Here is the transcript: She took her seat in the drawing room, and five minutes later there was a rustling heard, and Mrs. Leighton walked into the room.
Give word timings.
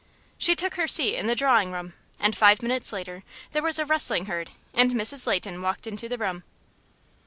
She 0.39 0.55
took 0.55 0.77
her 0.77 0.87
seat 0.87 1.15
in 1.15 1.27
the 1.27 1.35
drawing 1.35 1.71
room, 1.71 1.93
and 2.19 2.35
five 2.35 2.63
minutes 2.63 2.91
later 2.91 3.21
there 3.51 3.61
was 3.61 3.77
a 3.77 3.85
rustling 3.85 4.25
heard, 4.25 4.49
and 4.73 4.93
Mrs. 4.93 5.27
Leighton 5.27 5.61
walked 5.61 5.85
into 5.85 6.09
the 6.09 6.17
room. 6.17 6.43